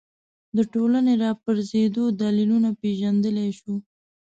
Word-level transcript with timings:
د 0.55 0.59
ټولنې 0.73 1.13
راپرځېدو 1.23 2.03
دلیلونه 2.21 2.69
پېژندلی 2.81 3.49
شو 3.59 3.75